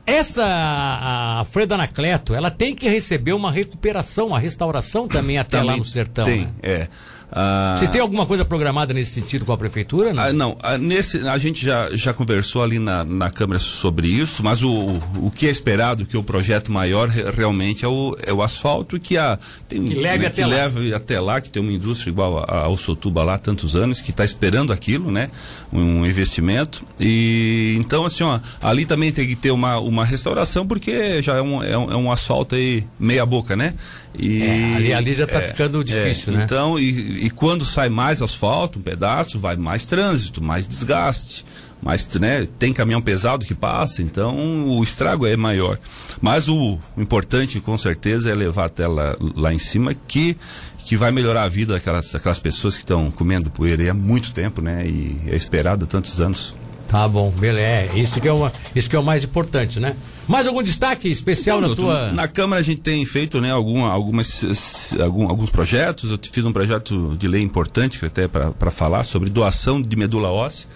essa 0.07 0.45
a 0.45 1.45
Freda 1.51 1.75
Anacleto, 1.75 2.35
ela 2.35 2.51
tem 2.51 2.75
que 2.75 2.89
receber 2.89 3.33
uma 3.33 3.51
recuperação, 3.51 4.29
uma 4.29 4.39
restauração 4.39 5.07
também 5.07 5.39
até 5.39 5.59
também 5.59 5.67
lá 5.71 5.77
no 5.77 5.85
sertão. 5.85 6.25
Tem, 6.25 6.43
né? 6.43 6.53
é. 6.63 6.89
Ah, 7.34 7.76
Você 7.79 7.88
tem 7.88 8.00
alguma 8.00 8.26
coisa 8.26 8.44
programada 8.44 8.93
nesse 8.93 9.12
sentido 9.12 9.46
com 9.46 9.52
a 9.52 9.56
prefeitura? 9.56 10.12
Não, 10.12 10.23
ah, 10.23 10.32
não 10.32 10.58
ah, 10.62 10.76
nesse, 10.76 11.26
a 11.26 11.38
gente 11.38 11.64
já, 11.64 11.88
já 11.93 12.12
conversou 12.12 12.62
ali 12.62 12.79
na, 12.79 13.05
na 13.05 13.31
Câmara 13.31 13.58
sobre 13.58 14.06
isso, 14.06 14.44
mas 14.44 14.62
o, 14.62 14.70
o 15.17 15.31
que 15.34 15.46
é 15.46 15.50
esperado, 15.50 16.05
que 16.05 16.17
o 16.17 16.23
projeto 16.23 16.70
maior 16.70 17.08
realmente 17.08 17.87
é 17.87 17.88
o, 17.88 18.14
é 18.26 18.32
o 18.32 18.43
asfalto 18.43 19.00
que, 19.00 19.17
a, 19.17 19.38
tem, 19.67 19.82
que 19.82 19.94
leve, 19.94 20.19
né, 20.19 20.26
até, 20.26 20.43
que 20.43 20.49
lá. 20.49 20.49
leve 20.49 20.94
até 20.94 21.20
lá, 21.20 21.40
que 21.40 21.49
tem 21.49 21.62
uma 21.62 21.73
indústria 21.73 22.11
igual 22.11 22.44
ao 22.46 22.76
Sotuba 22.76 23.23
lá 23.23 23.34
há 23.34 23.38
tantos 23.38 23.75
anos, 23.75 24.02
que 24.02 24.11
está 24.11 24.25
esperando 24.25 24.70
aquilo, 24.70 25.11
né? 25.11 25.31
Um 25.73 26.05
investimento. 26.05 26.84
E 27.00 27.75
então, 27.79 28.05
assim, 28.05 28.25
ó, 28.25 28.38
ali 28.61 28.84
também 28.84 29.11
tem 29.11 29.26
que 29.26 29.37
ter 29.37 29.50
uma, 29.52 29.79
uma 29.79 30.05
restauração, 30.05 30.67
porque 30.67 31.23
já 31.23 31.37
é 31.37 31.43
um, 31.43 31.62
é 31.62 31.79
um, 31.79 31.93
é 31.93 31.96
um 31.96 32.12
asfalto 32.12 32.55
aí 32.55 32.84
meia 33.00 33.25
boca, 33.25 33.56
né? 33.56 33.75
E, 34.19 34.43
é, 34.43 34.76
ali, 34.76 34.93
ali 34.93 35.14
já 35.14 35.25
está 35.25 35.41
é, 35.41 35.49
ficando 35.49 35.81
é, 35.81 35.85
difícil, 35.85 36.32
né? 36.32 36.44
Então, 36.44 36.79
e, 36.79 37.26
e, 37.26 37.31
quando 37.31 37.64
sai 37.64 37.88
mais 37.88 38.20
asfalto, 38.20 38.79
um 38.79 38.82
pedaço, 38.82 39.38
vai 39.38 39.56
mais 39.56 39.87
trânsito, 39.87 40.43
mais 40.43 40.69
desgaste. 40.69 41.44
Mas 41.85 42.06
né, 42.20 42.47
tem 42.61 42.73
caminhão 42.73 43.03
pesado 43.03 43.44
que 43.44 43.56
passa, 43.56 44.03
então 44.03 44.69
o 44.69 44.81
estrago 44.85 45.26
é 45.26 45.37
maior. 45.37 45.76
Mas 46.20 46.49
o, 46.49 46.79
o 46.97 47.03
importante, 47.03 47.59
com 47.59 47.76
certeza, 47.76 48.31
é 48.31 48.35
levar 48.37 48.67
até 48.67 48.87
lá, 48.87 49.17
lá 49.35 49.53
em 49.53 49.59
cima 49.59 49.93
que 49.93 50.37
que 50.85 50.97
vai 50.97 51.12
melhorar 51.12 51.44
a 51.44 51.49
vida 51.49 51.75
daquelas, 51.75 52.11
daquelas 52.11 52.38
pessoas 52.38 52.75
que 52.75 52.82
estão 52.82 53.11
comendo 53.11 53.50
poeira 53.50 53.91
há 53.91 53.94
muito 53.94 54.32
tempo, 54.32 54.61
né? 54.61 54.87
E 54.87 55.17
é 55.29 55.37
esperado 55.37 55.85
há 55.85 55.88
tantos 55.88 56.20
anos. 56.20 56.55
Tá 56.93 57.09
bom, 57.09 57.31
beleza. 57.31 57.65
É, 57.65 57.91
isso 57.99 58.21
que 58.21 58.29
é, 58.29 58.33
uma, 58.33 58.53
isso 58.77 58.91
que 58.91 58.94
é 58.94 58.99
o 58.99 59.03
mais 59.03 59.25
importante, 59.25 59.81
né? 59.81 59.97
Mais 60.29 60.47
algum 60.47 60.62
destaque 60.62 61.09
especial 61.09 61.56
então, 61.56 61.71
na 61.71 61.75
tua. 61.75 62.12
Na 62.12 62.29
Câmara 62.29 62.61
a 62.61 62.62
gente 62.62 62.83
tem 62.83 63.05
feito 63.06 63.41
né, 63.41 63.50
algum, 63.50 63.87
algumas, 63.87 64.93
algum, 65.00 65.27
alguns 65.27 65.49
projetos. 65.49 66.11
Eu 66.11 66.19
fiz 66.31 66.44
um 66.44 66.53
projeto 66.53 67.17
de 67.19 67.27
lei 67.27 67.41
importante 67.41 68.05
até 68.05 68.29
para 68.29 68.71
falar 68.71 69.05
sobre 69.05 69.31
doação 69.31 69.81
de 69.81 69.97
medula 69.97 70.31
óssea. 70.31 70.69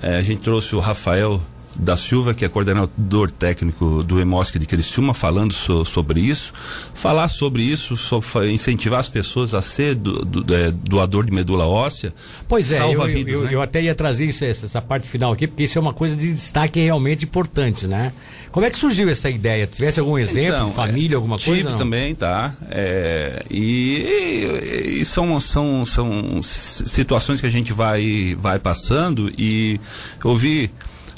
É, 0.00 0.14
a 0.14 0.22
gente 0.22 0.40
trouxe 0.40 0.76
o 0.76 0.78
Rafael 0.78 1.42
da 1.78 1.96
Silva, 1.96 2.34
que 2.34 2.44
é 2.44 2.48
coordenador 2.48 3.30
técnico 3.30 4.02
do 4.02 4.20
EMOSC 4.20 4.58
de 4.58 4.66
Criciúma, 4.66 5.12
falando 5.12 5.52
so, 5.52 5.84
sobre 5.84 6.20
isso. 6.20 6.52
Falar 6.94 7.28
sobre 7.28 7.62
isso, 7.62 7.96
sobre 7.96 8.50
incentivar 8.50 9.00
as 9.00 9.08
pessoas 9.08 9.54
a 9.54 9.62
ser 9.62 9.94
do, 9.94 10.24
do, 10.24 10.54
é, 10.54 10.70
doador 10.70 11.24
de 11.24 11.32
medula 11.32 11.66
óssea. 11.66 12.12
Pois 12.48 12.72
é, 12.72 12.82
eu, 12.82 13.02
vidas, 13.02 13.34
eu, 13.34 13.42
né? 13.42 13.54
eu, 13.54 13.62
até 13.62 13.82
ia 13.82 13.94
trazer 13.94 14.26
isso, 14.26 14.44
essa, 14.44 14.80
parte 14.80 15.08
final 15.08 15.32
aqui, 15.32 15.46
porque 15.46 15.64
isso 15.64 15.78
é 15.78 15.80
uma 15.80 15.92
coisa 15.92 16.16
de 16.16 16.32
destaque 16.32 16.80
realmente 16.80 17.24
importante, 17.24 17.86
né? 17.86 18.12
Como 18.50 18.64
é 18.64 18.70
que 18.70 18.78
surgiu 18.78 19.10
essa 19.10 19.28
ideia? 19.28 19.66
Tivesse 19.66 20.00
algum 20.00 20.16
exemplo, 20.16 20.54
então, 20.54 20.72
família, 20.72 21.14
é, 21.14 21.16
alguma 21.16 21.38
coisa? 21.38 21.62
Tipo 21.62 21.78
também, 21.78 22.14
tá? 22.14 22.54
É, 22.70 23.42
e, 23.50 25.00
e, 25.00 25.04
são, 25.04 25.38
são, 25.40 25.84
são 25.84 26.42
situações 26.42 27.40
que 27.40 27.46
a 27.46 27.50
gente 27.50 27.72
vai, 27.72 28.34
vai 28.38 28.58
passando 28.58 29.30
e 29.38 29.78
ouvir 30.24 30.70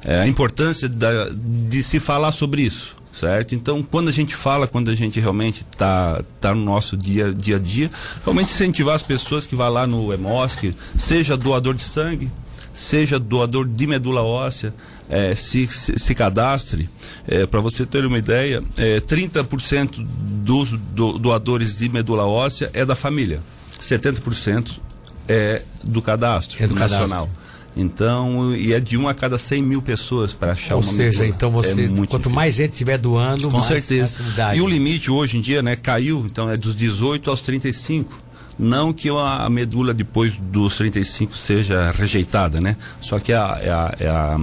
é, 0.05 0.21
a 0.21 0.27
importância 0.27 0.89
da, 0.89 1.29
de 1.31 1.83
se 1.83 1.99
falar 1.99 2.33
sobre 2.33 2.63
isso, 2.63 2.97
certo? 3.13 3.55
Então, 3.55 3.83
quando 3.83 4.09
a 4.09 4.13
gente 4.13 4.35
fala, 4.35 4.67
quando 4.67 4.91
a 4.91 4.95
gente 4.95 5.19
realmente 5.19 5.67
está 5.71 6.23
tá 6.41 6.55
no 6.55 6.65
nosso 6.65 6.97
dia, 6.97 7.33
dia 7.33 7.57
a 7.57 7.59
dia, 7.59 7.91
realmente 8.25 8.53
incentivar 8.53 8.95
as 8.95 9.03
pessoas 9.03 9.47
que 9.47 9.57
vão 9.57 9.69
lá 9.69 9.87
no 9.87 10.13
EMOSC, 10.13 10.75
seja 10.97 11.37
doador 11.37 11.75
de 11.75 11.83
sangue, 11.83 12.31
seja 12.73 13.19
doador 13.19 13.67
de 13.67 13.87
medula 13.87 14.23
óssea, 14.23 14.73
é, 15.09 15.35
se, 15.35 15.67
se, 15.67 15.99
se, 15.99 16.15
cadastre. 16.15 16.89
É, 17.27 17.45
Para 17.45 17.61
você 17.61 17.85
ter 17.85 18.05
uma 18.05 18.19
ideia, 18.19 18.63
é, 18.77 19.01
30% 19.01 19.97
dos 19.99 20.71
do, 20.71 21.19
doadores 21.19 21.79
de 21.79 21.89
medula 21.89 22.27
óssea 22.27 22.71
é 22.73 22.85
da 22.85 22.95
família, 22.95 23.41
70% 23.81 24.79
é 25.27 25.63
do 25.83 26.01
cadastro 26.01 26.63
é 26.63 26.67
do 26.67 26.75
nacional. 26.75 27.27
Cadastro. 27.27 27.48
Então, 27.77 28.55
e 28.57 28.73
é 28.73 28.81
de 28.81 28.97
um 28.97 29.09
a 29.09 29.15
cada 29.15 29.39
100 29.39 29.63
mil 29.63 29.81
pessoas 29.81 30.35
para 30.35 30.53
achar 30.53 30.75
Ou 30.75 30.83
uma 30.83 30.93
seja, 30.93 31.21
medula. 31.23 31.29
então 31.29 31.51
você, 31.51 31.85
é 31.85 31.89
quanto 31.89 32.09
difícil. 32.09 32.31
mais 32.31 32.55
gente 32.55 32.73
estiver 32.73 32.99
doando, 32.99 33.51
Com 33.51 33.59
mais 33.59 33.67
certeza. 33.67 34.23
E 34.55 34.61
o 34.61 34.67
limite 34.67 35.11
hoje 35.11 35.39
em 35.39 35.41
dia, 35.41 35.63
né, 35.63 35.77
caiu, 35.77 36.25
então 36.27 36.51
é 36.51 36.57
dos 36.57 36.75
18 36.75 37.31
aos 37.31 37.41
35. 37.41 38.23
Não 38.59 38.93
que 38.93 39.09
a 39.09 39.49
medula 39.49 39.95
depois 39.95 40.35
dos 40.51 40.77
35 40.77 41.37
seja 41.37 41.93
rejeitada, 41.93 42.61
né? 42.61 42.77
Só 43.01 43.21
que 43.21 43.33
é 43.33 43.37
a, 43.37 43.59
é 43.63 43.71
a, 43.71 43.95
é 44.01 44.09
a 44.09 44.37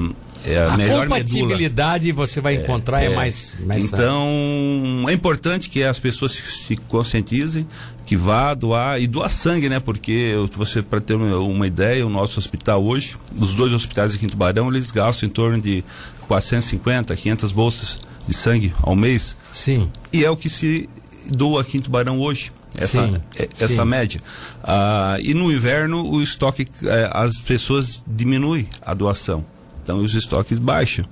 é 0.45 0.57
a, 0.57 0.73
a 0.73 0.77
melhor 0.77 1.07
compatibilidade 1.07 2.07
medula. 2.07 2.27
você 2.27 2.39
vai 2.39 2.55
encontrar 2.55 3.01
é, 3.01 3.11
é 3.11 3.15
mais, 3.15 3.55
mais 3.65 3.85
então 3.85 5.05
é 5.07 5.13
importante 5.13 5.69
que 5.69 5.83
as 5.83 5.99
pessoas 5.99 6.33
se, 6.33 6.75
conscientizem 6.75 7.67
que 8.05 8.15
vá 8.15 8.53
doar 8.53 9.01
e 9.01 9.07
doar 9.07 9.29
sangue, 9.29 9.67
né? 9.67 9.79
Porque 9.79 10.35
você 10.55 10.81
para 10.81 11.01
ter 11.01 11.15
uma 11.15 11.65
ideia, 11.65 12.05
o 12.05 12.09
nosso 12.09 12.39
hospital 12.39 12.83
hoje, 12.85 13.17
os 13.35 13.53
dois 13.53 13.73
hospitais 13.73 14.13
aqui 14.13 14.25
em 14.25 14.29
Tubarão, 14.29 14.69
eles 14.69 14.91
gastam 14.91 15.27
em 15.27 15.31
torno 15.31 15.59
de 15.59 15.83
450, 16.27 17.15
500 17.15 17.51
bolsas 17.51 17.99
de 18.27 18.33
sangue 18.33 18.73
ao 18.81 18.95
mês. 18.95 19.35
Sim. 19.51 19.89
E 20.13 20.23
é 20.23 20.29
o 20.29 20.37
que 20.37 20.49
se 20.49 20.87
doa 21.27 21.61
aqui 21.61 21.77
em 21.77 21.81
Tubarão 21.81 22.19
hoje. 22.19 22.51
essa, 22.77 23.07
sim, 23.07 23.21
é, 23.39 23.49
essa 23.59 23.81
sim. 23.81 23.85
média. 23.85 24.21
Ah, 24.63 25.17
e 25.21 25.33
no 25.33 25.51
inverno 25.51 26.05
o 26.05 26.21
estoque, 26.21 26.67
é, 26.83 27.09
as 27.11 27.39
pessoas 27.39 28.03
diminuem 28.05 28.67
a 28.81 28.93
doação. 28.93 29.43
Então 29.85 29.99
os 29.99 30.15
estoques 30.15 30.57
baixam. 30.57 31.05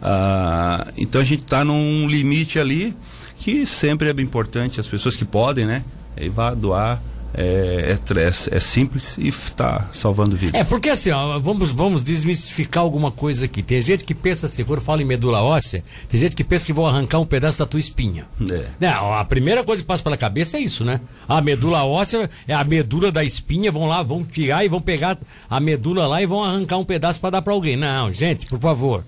Ah, 0.00 0.86
então 0.96 1.20
a 1.20 1.24
gente 1.24 1.42
está 1.42 1.64
num 1.64 2.08
limite 2.08 2.60
ali 2.60 2.96
que 3.36 3.66
sempre 3.66 4.08
é 4.08 4.22
importante, 4.22 4.78
as 4.78 4.86
pessoas 4.86 5.16
que 5.16 5.24
podem, 5.24 5.66
né? 5.66 5.82
E 6.16 6.28
vá 6.28 6.54
doar 6.54 7.02
é, 7.34 7.96
é, 7.96 8.56
é, 8.56 8.58
simples 8.58 9.16
e 9.16 9.28
está 9.28 9.88
salvando 9.92 10.36
vidas. 10.36 10.60
É, 10.60 10.64
porque 10.64 10.90
assim, 10.90 11.10
ó, 11.10 11.38
vamos, 11.38 11.70
vamos 11.70 12.02
desmistificar 12.02 12.82
alguma 12.82 13.10
coisa 13.10 13.46
aqui. 13.46 13.62
Tem 13.62 13.80
gente 13.80 14.04
que 14.04 14.14
pensa 14.14 14.46
assim, 14.46 14.64
quando 14.64 14.80
fala 14.80 15.02
em 15.02 15.04
medula 15.04 15.42
óssea, 15.42 15.82
tem 16.08 16.20
gente 16.20 16.36
que 16.36 16.44
pensa 16.44 16.66
que 16.66 16.72
vão 16.72 16.86
arrancar 16.86 17.18
um 17.20 17.26
pedaço 17.26 17.58
da 17.58 17.66
tua 17.66 17.80
espinha. 17.80 18.26
É. 18.50 18.64
Não, 18.78 19.14
a 19.14 19.24
primeira 19.24 19.64
coisa 19.64 19.82
que 19.82 19.88
passa 19.88 20.02
pela 20.02 20.16
cabeça 20.16 20.58
é 20.58 20.60
isso, 20.60 20.84
né? 20.84 21.00
A 21.26 21.40
medula 21.40 21.84
óssea 21.84 22.30
é 22.46 22.54
a 22.54 22.64
medula 22.64 23.10
da 23.10 23.24
espinha, 23.24 23.72
vão 23.72 23.86
lá, 23.86 24.02
vão 24.02 24.24
tirar 24.24 24.64
e 24.64 24.68
vão 24.68 24.80
pegar 24.80 25.18
a 25.48 25.60
medula 25.60 26.06
lá 26.06 26.22
e 26.22 26.26
vão 26.26 26.44
arrancar 26.44 26.76
um 26.78 26.84
pedaço 26.84 27.18
para 27.20 27.30
dar 27.30 27.42
para 27.42 27.52
alguém. 27.52 27.76
Não, 27.76 28.12
gente, 28.12 28.46
por 28.46 28.58
favor. 28.58 29.04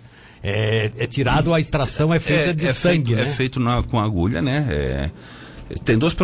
É, 0.47 0.90
é, 0.99 1.07
tirado 1.07 1.54
a 1.54 1.59
extração 1.59 2.12
é 2.12 2.21
feita 2.21 2.50
é, 2.50 2.52
de 2.52 2.66
é 2.66 2.73
sangue, 2.75 3.14
feito, 3.14 3.21
é 3.21 3.25
né? 3.25 3.31
É 3.31 3.33
feito 3.33 3.61
na, 3.61 3.83
com 3.83 3.99
agulha, 3.99 4.43
né? 4.43 4.66
É, 4.71 5.11
tem 5.85 5.99
dois, 5.99 6.14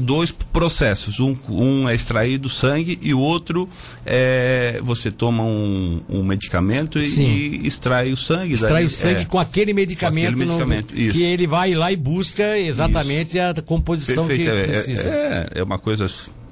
dois 0.00 0.30
processos. 0.30 1.20
Um, 1.20 1.36
um 1.48 1.88
é 1.88 1.94
extrair 1.94 2.38
do 2.38 2.48
sangue 2.48 2.98
e 3.00 3.14
o 3.14 3.20
outro 3.20 3.68
é 4.04 4.80
você 4.82 5.10
toma 5.10 5.42
um, 5.42 6.00
um 6.08 6.22
medicamento 6.22 6.98
e, 6.98 7.04
e, 7.04 7.66
extrai 7.66 8.12
o 8.12 8.16
sangue. 8.16 8.54
Extrai 8.54 8.84
o 8.84 8.90
sangue 8.90 9.22
é, 9.22 9.24
com 9.24 9.38
aquele 9.38 9.72
medicamento, 9.72 10.36
com 10.36 10.42
aquele 10.42 10.50
medicamento 10.50 10.94
no, 10.94 11.12
que 11.12 11.22
ele 11.22 11.46
vai 11.46 11.74
lá 11.74 11.92
e 11.92 11.96
busca 11.96 12.58
exatamente 12.58 13.38
isso. 13.38 13.60
a 13.60 13.62
composição 13.62 14.26
Perfeito. 14.26 14.50
que 14.50 14.56
é, 14.56 14.62
precisa. 14.62 15.08
É, 15.08 15.48
é, 15.56 15.62
uma 15.62 15.78
coisa 15.78 16.06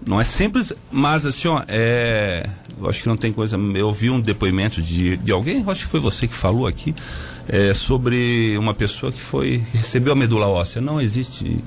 não 0.07 0.21
é 0.21 0.25
simples, 0.25 0.73
mas 0.90 1.26
assim, 1.26 1.49
ó, 1.49 1.62
é, 1.69 2.49
eu 2.81 2.88
acho 2.88 3.02
que 3.02 3.09
não 3.09 3.17
tem 3.17 3.33
coisa. 3.33 3.57
Eu 3.75 3.93
vi 3.93 4.11
um 4.11 4.21
depoimento 4.21 4.81
de, 4.81 5.17
de 5.17 5.33
alguém, 5.33 5.64
acho 5.67 5.85
que 5.85 5.90
foi 5.90 6.00
você 6.00 6.26
que 6.26 6.35
falou 6.35 6.67
aqui, 6.67 6.95
é, 7.49 7.75
sobre 7.75 8.57
uma 8.59 8.75
pessoa 8.75 9.11
que 9.11 9.21
foi 9.21 9.62
recebeu 9.73 10.12
a 10.12 10.17
medula 10.17 10.47
óssea. 10.47 10.81
Não 10.81 11.00
existe 11.00 11.59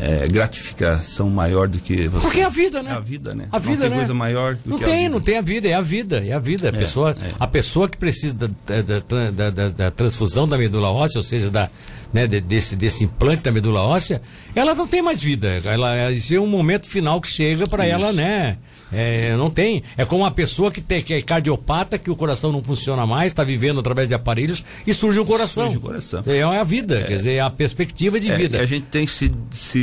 é, 0.00 0.26
gratificação 0.28 1.28
maior 1.30 1.68
do 1.68 1.78
que 1.78 2.08
você. 2.08 2.26
Porque 2.26 2.40
é 2.40 2.44
a 2.44 2.48
vida, 2.48 2.82
né? 2.82 2.90
É 2.90 2.94
a 2.94 3.00
vida, 3.00 3.34
né? 3.34 3.48
A 3.50 3.58
vida, 3.58 3.72
não 3.72 3.80
tem 3.80 3.90
né? 3.90 3.96
coisa 3.96 4.14
maior 4.14 4.54
do 4.54 4.70
não 4.70 4.78
que 4.78 4.84
tem, 4.84 5.06
a 5.06 5.08
não 5.08 5.20
tem 5.20 5.38
a 5.38 5.42
vida, 5.42 5.68
é 5.68 5.74
a 5.74 5.80
vida, 5.80 6.24
é 6.24 6.32
a 6.32 6.38
vida. 6.38 6.66
A, 6.66 6.68
é, 6.68 6.72
pessoa, 6.72 7.10
é. 7.10 7.32
a 7.38 7.46
pessoa 7.46 7.88
que 7.88 7.96
precisa 7.96 8.34
da, 8.34 8.48
da, 8.82 9.50
da, 9.50 9.68
da, 9.70 9.90
transfusão 9.90 10.46
da 10.46 10.56
medula 10.56 10.90
óssea, 10.90 11.18
ou 11.18 11.24
seja, 11.24 11.50
da, 11.50 11.68
né, 12.12 12.26
desse, 12.26 12.76
desse 12.76 13.04
implante 13.04 13.42
da 13.42 13.50
medula 13.50 13.82
óssea, 13.82 14.20
ela 14.54 14.74
não 14.74 14.86
tem 14.86 15.02
mais 15.02 15.20
vida. 15.20 15.60
Ela, 15.64 16.10
isso 16.12 16.34
é 16.34 16.40
um 16.40 16.46
momento 16.46 16.88
final 16.88 17.20
que 17.20 17.30
chega 17.30 17.66
para 17.66 17.84
ela, 17.84 18.12
né? 18.12 18.58
É, 18.90 19.36
não 19.36 19.50
tem. 19.50 19.82
É 19.96 20.04
como 20.04 20.22
uma 20.22 20.30
pessoa 20.30 20.70
que, 20.70 20.80
tem, 20.80 21.02
que 21.02 21.12
é 21.12 21.20
cardiopata, 21.20 21.98
que 21.98 22.10
o 22.10 22.16
coração 22.16 22.50
não 22.50 22.62
funciona 22.62 23.06
mais, 23.06 23.32
está 23.32 23.44
vivendo 23.44 23.80
através 23.80 24.08
de 24.08 24.14
aparelhos 24.14 24.64
e 24.86 24.94
surge 24.94 25.18
o 25.18 25.24
coração. 25.24 25.64
Surge 25.64 25.78
o 25.78 25.80
coração. 25.80 26.22
É, 26.26 26.38
é 26.38 26.42
a 26.42 26.64
vida, 26.64 27.00
é, 27.00 27.04
quer 27.04 27.16
dizer, 27.16 27.32
é 27.34 27.40
a 27.40 27.50
perspectiva 27.50 28.18
de 28.18 28.30
é, 28.30 28.36
vida. 28.36 28.60
A 28.60 28.66
gente 28.66 28.86
tem 28.86 29.04
que, 29.04 29.12
se, 29.12 29.30
se 29.50 29.77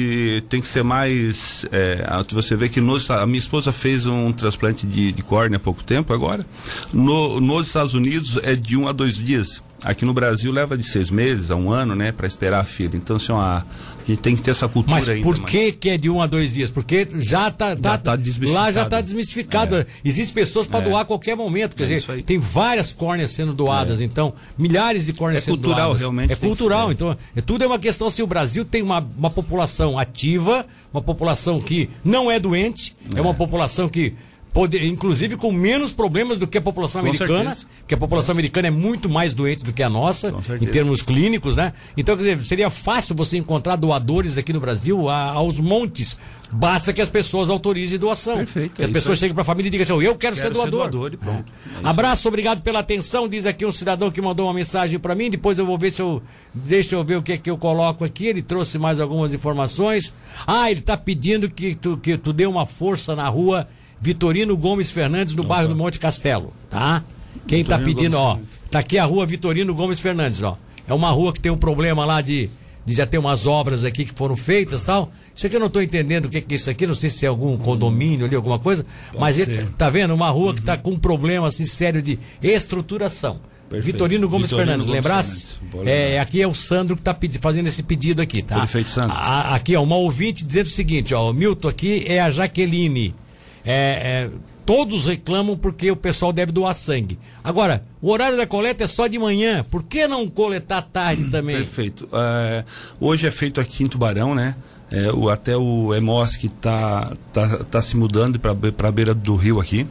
tem 0.50 0.62
que 0.62 0.68
ser 0.68 0.84
mais. 0.84 1.66
É, 1.72 2.06
você 2.32 2.56
vê 2.56 2.70
que 2.70 2.82
nos, 2.82 3.10
a 3.10 3.26
minha 3.26 3.40
esposa 3.40 3.72
fez 3.72 4.08
um 4.08 4.32
transplante 4.32 4.86
de, 4.86 5.12
de 5.12 5.24
córnea 5.24 5.58
há 5.58 5.60
pouco 5.60 5.84
tempo 5.84 6.14
agora. 6.14 6.46
No, 6.94 7.40
nos 7.40 7.68
Estados 7.68 7.94
Unidos 7.94 8.40
é 8.44 8.56
de 8.56 8.78
um 8.78 8.88
a 8.88 8.92
dois 8.92 9.16
dias. 9.16 9.62
Aqui 9.86 10.04
no 10.04 10.14
Brasil 10.14 10.52
leva 10.52 10.76
de 10.76 10.84
seis 10.84 11.12
meses 11.12 11.52
a 11.52 11.56
um 11.56 11.72
ano, 11.72 11.96
né, 11.96 12.12
para 12.12 12.26
esperar 12.26 12.60
a 12.60 12.64
filha. 12.64 12.98
Então, 12.98 13.18
assim, 13.18 13.32
a, 13.32 13.64
a 14.06 14.06
gente 14.08 14.20
tem 14.20 14.36
que 14.36 14.42
ter 14.42 14.52
essa 14.52 14.68
cultura 14.68 14.98
Mas 14.98 15.08
ainda. 15.08 15.24
por 15.24 15.40
que, 15.40 15.72
que 15.72 15.92
é 15.92 15.98
de 15.98 16.10
um 16.10 16.22
a 16.22 16.28
dois 16.28 16.54
dias? 16.54 16.72
Porque 16.72 17.08
já 17.20 17.50
está 17.50 17.76
tá, 17.76 17.98
tá, 17.98 18.16
tá 18.16 18.20
lá 18.52 18.72
já 18.72 18.84
está 18.84 19.00
desmistificado. 19.00 19.78
É. 19.78 19.86
Existem 20.04 20.34
pessoas 20.34 20.66
para 20.66 20.80
é. 20.80 20.90
doar 20.90 21.02
a 21.02 21.06
qualquer 21.06 21.36
momento. 21.36 21.76
Quer 21.76 21.84
é 21.84 21.96
dizer, 21.96 22.24
tem 22.24 22.40
várias 22.40 22.92
córneas 22.92 23.32
sendo 23.32 23.54
doadas, 23.54 24.02
é. 24.02 24.04
então, 24.04 24.34
milhares 24.58 25.06
de 25.06 25.14
córneas 25.14 25.44
é 25.44 25.46
sendo 25.46 25.58
cultural, 25.58 25.90
doadas. 25.90 26.00
Realmente 26.00 26.34
é 26.34 26.36
cultural, 26.36 26.92
então, 26.92 27.18
é, 27.36 27.42
tudo 27.42 27.64
é 27.64 27.68
uma 27.68 27.80
questão 27.80 28.10
se 28.10 28.16
assim, 28.16 28.24
o 28.24 28.28
Brasil 28.28 28.66
tem 28.66 28.82
uma, 28.82 29.00
uma 29.18 29.30
população 29.30 30.00
ativa, 30.00 30.66
uma 30.92 31.02
população 31.02 31.60
que 31.60 31.90
não 32.04 32.32
é 32.32 32.40
doente, 32.40 32.96
é 33.16 33.22
uma 33.22 33.34
população 33.34 33.88
que 33.88 34.16
Poder, 34.56 34.86
inclusive 34.86 35.36
com 35.36 35.52
menos 35.52 35.92
problemas 35.92 36.38
do 36.38 36.48
que 36.48 36.58
a 36.58 36.62
população 36.62 37.02
com 37.02 37.10
americana, 37.10 37.52
certeza. 37.52 37.68
que 37.86 37.94
a 37.94 37.98
população 37.98 38.32
é. 38.32 38.36
americana 38.36 38.70
é 38.70 38.72
muito 38.72 39.10
mais 39.10 39.34
doente 39.34 39.66
do 39.66 39.74
que 39.74 39.84
a 39.84 39.90
nossa, 39.90 40.34
em 40.62 40.66
termos 40.68 41.02
clínicos, 41.02 41.58
né? 41.58 41.74
Então, 41.98 42.16
quer 42.16 42.24
dizer, 42.24 42.46
seria 42.46 42.70
fácil 42.70 43.14
você 43.14 43.38
encontrar 43.38 43.76
doadores 43.76 44.38
aqui 44.38 44.54
no 44.54 44.62
Brasil 44.62 45.10
a, 45.10 45.32
aos 45.32 45.60
montes. 45.60 46.16
Basta 46.50 46.94
que 46.94 47.02
as 47.02 47.10
pessoas 47.10 47.50
autorizem 47.50 48.00
doação. 48.00 48.38
Perfeito. 48.38 48.76
Que 48.76 48.84
as 48.86 48.90
é 48.92 48.94
pessoas 48.94 49.20
cheguem 49.20 49.34
para 49.34 49.42
a 49.42 49.46
família 49.46 49.68
e 49.68 49.72
digam 49.72 49.84
assim, 49.84 50.06
eu 50.06 50.16
quero, 50.16 50.38
quero 50.38 50.38
ser 50.38 50.54
doador. 50.54 50.86
Ser 50.86 50.92
doador 50.92 51.14
e 51.16 51.18
pronto. 51.18 51.54
É 51.84 51.88
Abraço, 51.90 52.26
obrigado 52.30 52.64
pela 52.64 52.80
atenção. 52.80 53.28
Diz 53.28 53.46
aqui 53.46 53.66
um 53.66 53.74
cidadão 53.74 54.10
que 54.10 54.22
mandou 54.22 54.48
uma 54.48 54.54
mensagem 54.54 54.98
para 54.98 55.14
mim. 55.14 55.30
Depois 55.30 55.60
eu 55.60 55.66
vou 55.66 55.78
ver 55.78 55.92
se 55.92 56.02
eu. 56.02 56.22
Deixa 56.54 56.96
eu 56.96 57.04
ver 57.04 57.18
o 57.18 57.22
que, 57.22 57.38
que 57.38 57.50
eu 57.50 57.58
coloco 57.58 58.06
aqui. 58.06 58.28
Ele 58.28 58.42
trouxe 58.42 58.78
mais 58.78 59.02
algumas 59.02 59.34
informações. 59.34 60.14
Ah, 60.48 60.72
ele 60.72 60.80
está 60.80 60.96
pedindo 60.96 61.52
que 61.52 61.76
tu, 61.76 61.98
que 61.98 62.18
tu 62.18 62.32
dê 62.32 62.46
uma 62.46 62.66
força 62.66 63.18
na 63.18 63.28
rua 63.28 63.68
Vitorino 64.00 64.56
Gomes 64.56 64.92
Fernandes, 64.92 65.36
no 65.36 65.44
bairro 65.44 65.70
do 65.70 65.76
Monte 65.76 66.00
Castelo, 66.00 66.54
tá? 66.70 67.04
Quem 67.48 67.62
está 67.62 67.78
pedindo, 67.78 68.18
Gomes 68.18 68.44
ó, 68.44 68.70
tá 68.70 68.80
aqui 68.80 68.98
a 68.98 69.06
rua 69.06 69.26
Vitorino 69.26 69.74
Gomes 69.74 70.00
Fernandes, 70.00 70.42
ó. 70.42 70.58
É 70.88 70.94
uma 70.94 71.10
rua 71.12 71.34
que 71.34 71.40
tem 71.40 71.52
um 71.52 71.58
problema 71.58 72.06
lá 72.06 72.22
de, 72.22 72.50
de 72.86 72.94
já 72.94 73.06
ter 73.06 73.18
umas 73.18 73.48
obras 73.48 73.84
aqui 73.84 74.06
que 74.06 74.14
foram 74.14 74.36
feitas 74.36 74.84
tal. 74.84 75.12
Isso 75.36 75.48
aqui 75.48 75.56
eu 75.56 75.60
não 75.60 75.68
estou 75.68 75.82
entendendo 75.82 76.26
o 76.26 76.30
que, 76.30 76.40
que 76.42 76.54
é 76.54 76.58
isso 76.58 76.70
aqui, 76.70 76.86
não 76.86 76.94
sei 76.94 77.10
se 77.10 77.26
é 77.26 77.30
algum 77.30 77.58
condomínio 77.58 78.26
ali, 78.26 78.36
alguma 78.36 78.60
coisa, 78.60 78.86
Pode 79.08 79.20
mas 79.20 79.40
ele, 79.40 79.68
tá 79.78 79.90
vendo? 79.90 80.14
Uma 80.14 80.30
rua 80.30 80.50
uhum. 80.50 80.54
que 80.54 80.60
está 80.60 80.78
com 80.78 80.92
um 80.92 80.98
problema 80.98 81.48
assim 81.48 81.66
sério 81.66 82.02
de 82.02 82.20
estruturação. 82.42 83.40
Perfeito. 83.68 83.94
Vitorino 83.94 84.30
Gomes 84.30 84.52
Vitorino 84.52 84.68
Fernandes, 84.68 84.86
Gomes 84.86 85.04
lembrasse? 85.04 85.46
Fernandes. 85.72 85.94
É, 85.94 86.20
aqui 86.20 86.40
é 86.40 86.48
o 86.48 86.54
Sandro 86.54 86.96
que 86.96 87.02
está 87.02 87.18
fazendo 87.42 87.66
esse 87.66 87.82
pedido 87.82 88.22
aqui, 88.22 88.44
tá? 88.44 88.60
Perfeito, 88.60 88.92
Sandro. 88.92 89.18
A, 89.18 89.56
aqui, 89.56 89.76
ó, 89.76 89.82
uma 89.82 89.96
ouvinte 89.96 90.46
dizendo 90.46 90.68
o 90.68 90.70
seguinte, 90.70 91.16
ó, 91.16 91.32
o 91.32 91.34
Milton 91.34 91.68
aqui 91.68 92.06
é 92.08 92.20
a 92.20 92.30
Jaqueline 92.30 93.16
é, 93.66 94.28
é, 94.28 94.30
todos 94.66 95.06
reclamam 95.06 95.58
porque 95.58 95.92
o 95.92 95.96
pessoal 95.96 96.32
deve 96.32 96.52
doar 96.52 96.74
sangue. 96.76 97.18
Agora, 97.44 97.82
o 98.02 98.12
horário 98.12 98.38
da 98.38 98.46
coleta 98.46 98.84
é 98.84 98.88
só 98.88 99.08
de 99.08 99.18
manhã, 99.18 99.66
por 99.70 99.84
que 99.84 100.08
não 100.08 100.28
coletar 100.28 100.82
tarde 100.82 101.30
também? 101.32 101.58
Perfeito. 101.58 102.08
É, 102.14 102.64
hoje 103.00 103.28
é 103.28 103.32
feito 103.32 103.60
aqui 103.60 103.84
em 103.84 103.88
Tubarão, 103.88 104.36
né? 104.36 104.56
É, 104.92 105.12
o, 105.12 105.30
até 105.30 105.58
o 105.58 105.94
EMOS 105.96 106.36
que 106.36 106.46
está 106.46 107.12
tá, 107.34 107.58
tá 107.66 107.82
se 107.82 107.98
mudando 107.98 108.40
para 108.40 108.52
a 108.88 108.92
beira 108.92 109.16
do 109.16 109.36
rio 109.36 109.60
aqui, 109.60 109.86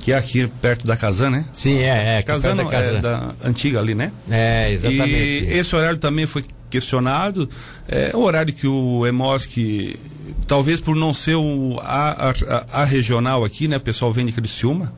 que 0.00 0.12
é 0.12 0.16
aqui 0.16 0.48
perto 0.60 0.84
da 0.86 0.96
Casan, 0.96 1.30
né? 1.30 1.44
Sim, 1.52 1.78
é. 1.78 2.18
é 2.18 2.22
Casan, 2.22 2.56
da, 2.56 2.62
é 2.64 3.00
da 3.00 3.34
antiga 3.44 3.78
ali, 3.78 3.94
né? 3.94 4.12
É, 4.28 4.72
exatamente. 4.72 5.12
E 5.12 5.52
esse 5.56 5.74
horário 5.74 5.98
também 5.98 6.26
foi 6.26 6.44
questionado. 6.68 7.48
É 7.88 8.10
o 8.12 8.20
horário 8.20 8.52
que 8.52 8.66
o 8.66 9.06
EMOSC, 9.06 9.98
talvez 10.46 10.80
por 10.80 10.94
não 10.94 11.12
ser 11.12 11.36
o, 11.36 11.78
a, 11.82 12.30
a, 12.30 12.82
a 12.82 12.84
regional 12.84 13.44
aqui, 13.44 13.68
né? 13.68 13.76
O 13.76 13.80
pessoal 13.80 14.12
vem 14.12 14.26
de 14.26 14.32
Criciúma. 14.32 14.92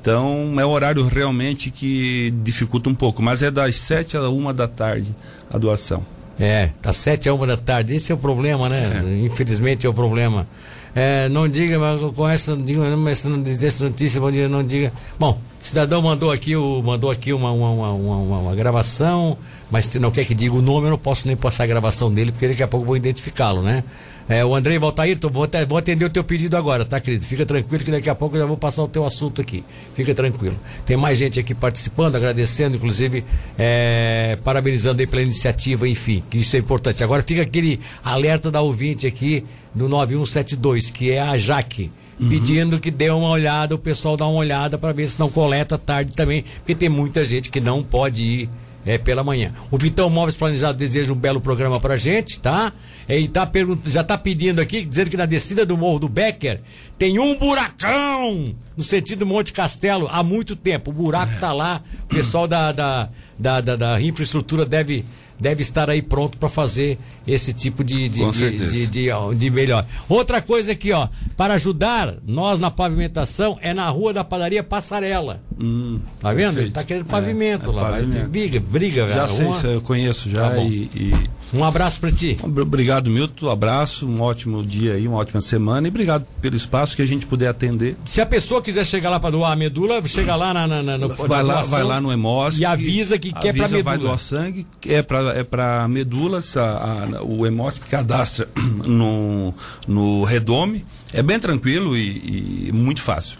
Então 0.00 0.54
é 0.58 0.66
um 0.66 0.70
horário 0.70 1.02
realmente 1.06 1.70
que 1.70 2.30
dificulta 2.42 2.90
um 2.90 2.94
pouco, 2.94 3.22
mas 3.22 3.42
é 3.42 3.50
das 3.50 3.76
7 3.76 4.18
a 4.18 4.28
1 4.28 4.52
da 4.52 4.68
tarde 4.68 5.14
a 5.50 5.56
doação. 5.56 6.04
É, 6.38 6.70
das 6.82 6.96
7 6.96 7.28
a 7.28 7.34
1 7.34 7.46
da 7.46 7.56
tarde. 7.56 7.94
Esse 7.94 8.12
é 8.12 8.14
o 8.14 8.18
problema, 8.18 8.68
né? 8.68 9.02
É. 9.02 9.24
Infelizmente 9.24 9.86
é 9.86 9.88
o 9.88 9.94
problema. 9.94 10.46
É, 10.94 11.28
não 11.28 11.48
diga, 11.48 11.78
mas 11.78 12.00
com 12.12 12.28
essa, 12.28 12.54
não 12.54 12.64
diga, 12.64 12.96
mas 12.96 13.24
essa 13.62 13.84
notícia, 13.84 14.20
bom 14.20 14.30
dia, 14.30 14.48
não 14.48 14.62
diga. 14.62 14.92
Bom, 15.18 15.40
o 15.53 15.53
cidadão 15.68 16.02
mandou 16.02 16.30
aqui, 16.30 16.54
o, 16.54 16.82
mandou 16.82 17.10
aqui 17.10 17.32
uma, 17.32 17.50
uma, 17.50 17.70
uma, 17.70 17.92
uma, 17.92 18.38
uma 18.38 18.54
gravação, 18.54 19.36
mas 19.70 19.92
não 19.94 20.10
quer 20.10 20.24
que 20.24 20.34
diga 20.34 20.54
o 20.54 20.62
nome, 20.62 20.86
eu 20.86 20.90
não 20.90 20.98
posso 20.98 21.26
nem 21.26 21.36
passar 21.36 21.64
a 21.64 21.66
gravação 21.66 22.12
dele, 22.12 22.32
porque 22.32 22.48
daqui 22.48 22.62
a 22.62 22.68
pouco 22.68 22.84
eu 22.84 22.86
vou 22.88 22.96
identificá-lo, 22.96 23.62
né? 23.62 23.82
É, 24.26 24.42
o 24.44 24.54
Andrei 24.54 24.78
Valtair, 24.78 25.18
vou, 25.20 25.46
vou 25.68 25.78
atender 25.78 26.04
o 26.04 26.10
teu 26.10 26.24
pedido 26.24 26.56
agora, 26.56 26.84
tá, 26.84 26.98
querido? 26.98 27.26
Fica 27.26 27.44
tranquilo 27.44 27.84
que 27.84 27.90
daqui 27.90 28.08
a 28.08 28.14
pouco 28.14 28.36
eu 28.36 28.40
já 28.40 28.46
vou 28.46 28.56
passar 28.56 28.82
o 28.82 28.88
teu 28.88 29.04
assunto 29.04 29.40
aqui. 29.40 29.62
Fica 29.94 30.14
tranquilo. 30.14 30.56
Tem 30.86 30.96
mais 30.96 31.18
gente 31.18 31.38
aqui 31.38 31.54
participando, 31.54 32.16
agradecendo, 32.16 32.76
inclusive, 32.76 33.22
é, 33.58 34.38
parabenizando 34.42 35.00
aí 35.00 35.06
pela 35.06 35.22
iniciativa, 35.22 35.86
enfim, 35.86 36.22
que 36.30 36.38
isso 36.38 36.56
é 36.56 36.58
importante. 36.58 37.04
Agora 37.04 37.22
fica 37.22 37.42
aquele 37.42 37.80
alerta 38.02 38.50
da 38.50 38.62
ouvinte 38.62 39.06
aqui 39.06 39.44
do 39.74 39.88
9172, 39.90 40.88
que 40.88 41.10
é 41.10 41.20
a 41.20 41.36
Jaque 41.36 41.90
uhum. 42.20 42.28
pedindo 42.28 42.80
que 42.80 42.90
dê 42.90 43.10
uma 43.10 43.28
olhada, 43.28 43.74
o 43.74 43.78
pessoal 43.78 44.16
dá 44.16 44.26
uma 44.26 44.38
olhada 44.38 44.78
para 44.78 44.92
ver 44.92 45.08
se 45.08 45.18
não 45.18 45.30
coleta 45.30 45.78
tarde 45.78 46.14
também, 46.14 46.44
porque 46.58 46.74
tem 46.74 46.88
muita 46.88 47.24
gente 47.24 47.50
que 47.50 47.60
não 47.60 47.82
pode 47.82 48.22
ir 48.22 48.48
é, 48.86 48.98
pela 48.98 49.24
manhã. 49.24 49.52
O 49.70 49.78
Vitão 49.78 50.10
Móveis 50.10 50.36
Planejado 50.36 50.76
deseja 50.76 51.12
um 51.12 51.16
belo 51.16 51.40
programa 51.40 51.80
pra 51.80 51.96
gente, 51.96 52.38
tá? 52.38 52.72
E 53.08 53.28
tá 53.28 53.50
já 53.86 54.02
está 54.02 54.16
pedindo 54.18 54.60
aqui, 54.60 54.84
dizendo 54.84 55.10
que 55.10 55.16
na 55.16 55.26
descida 55.26 55.64
do 55.64 55.76
Morro 55.76 56.00
do 56.00 56.08
Becker 56.08 56.60
tem 56.98 57.18
um 57.18 57.36
buracão 57.38 58.54
no 58.76 58.82
sentido 58.82 59.26
Monte 59.26 59.52
Castelo 59.52 60.08
há 60.10 60.22
muito 60.22 60.54
tempo. 60.54 60.90
O 60.90 60.94
buraco 60.94 61.32
está 61.32 61.52
lá, 61.52 61.82
o 62.04 62.08
pessoal 62.14 62.46
da, 62.46 62.72
da, 62.72 63.08
da, 63.38 63.60
da, 63.60 63.76
da 63.76 64.00
infraestrutura 64.00 64.64
deve 64.64 65.04
deve 65.38 65.62
estar 65.62 65.90
aí 65.90 66.02
pronto 66.02 66.38
para 66.38 66.48
fazer 66.48 66.98
esse 67.26 67.52
tipo 67.52 67.82
de, 67.82 68.08
de, 68.08 68.30
de, 68.30 68.86
de, 68.86 69.10
de, 69.36 69.50
melhor. 69.50 69.86
Outra 70.08 70.40
coisa 70.40 70.72
aqui, 70.72 70.92
ó, 70.92 71.08
para 71.36 71.54
ajudar 71.54 72.16
nós 72.26 72.60
na 72.60 72.70
pavimentação 72.70 73.58
é 73.62 73.72
na 73.72 73.88
rua 73.88 74.12
da 74.12 74.22
padaria 74.22 74.62
Passarela. 74.62 75.40
Hum, 75.58 76.00
tá 76.20 76.32
vendo? 76.32 76.54
Perfeito. 76.54 76.74
Tá 76.74 76.84
querendo 76.84 77.06
pavimento 77.06 77.70
é, 77.70 77.72
é 77.72 77.76
lá. 77.76 77.90
Pavimento. 77.90 78.28
Briga, 78.28 78.60
briga, 78.60 79.08
Já 79.08 79.28
sei, 79.28 79.46
uma... 79.46 79.60
eu 79.62 79.80
conheço 79.80 80.28
já 80.28 80.50
tá 80.50 80.58
e, 80.58 80.90
e, 80.94 81.30
Um 81.52 81.64
abraço 81.64 82.00
para 82.00 82.12
ti. 82.12 82.38
Obrigado, 82.42 83.10
Milton. 83.10 83.46
Um 83.46 83.50
abraço, 83.50 84.06
um 84.06 84.20
ótimo 84.20 84.62
dia 84.62 84.94
aí, 84.94 85.08
uma 85.08 85.18
ótima 85.18 85.40
semana 85.40 85.86
e 85.86 85.90
obrigado 85.90 86.26
pelo 86.40 86.56
espaço 86.56 86.94
que 86.96 87.02
a 87.02 87.06
gente 87.06 87.26
puder 87.26 87.48
atender. 87.48 87.96
Se 88.04 88.20
a 88.20 88.26
pessoa 88.26 88.60
quiser 88.60 88.84
chegar 88.84 89.10
lá 89.10 89.18
para 89.18 89.30
doar 89.30 89.52
a 89.52 89.56
medula, 89.56 90.06
chega 90.06 90.36
lá 90.36 90.52
na, 90.52 90.66
na, 90.66 90.82
na 90.82 90.98
no, 90.98 91.08
vai 91.08 91.42
lá, 91.42 91.62
vai 91.62 91.82
lá 91.82 92.00
no 92.00 92.12
Hemosc 92.12 92.58
e 92.58 92.64
avisa 92.64 93.18
que 93.18 93.32
quer 93.32 93.54
para 93.54 93.64
medula. 93.64 93.82
vai 93.82 93.98
doar 93.98 94.18
sangue, 94.18 94.66
é 94.86 95.02
para 95.02 95.23
é 95.32 95.44
para 95.44 95.86
medula, 95.88 96.40
a, 96.56 96.60
a, 96.60 97.22
o 97.22 97.46
Hemosc 97.46 97.80
cadastra 97.88 98.48
no 98.84 99.54
no 99.86 100.24
Redome, 100.24 100.84
é 101.12 101.22
bem 101.22 101.38
tranquilo 101.38 101.96
e, 101.96 102.68
e 102.68 102.72
muito 102.72 103.00
fácil. 103.02 103.38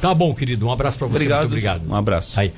Tá 0.00 0.14
bom, 0.14 0.34
querido. 0.34 0.66
Um 0.66 0.72
abraço 0.72 0.98
para 0.98 1.08
você. 1.08 1.16
Obrigado. 1.16 1.40
Muito 1.40 1.50
obrigado. 1.52 1.82
Um 1.88 1.94
abraço. 1.94 2.40
Aí. 2.40 2.48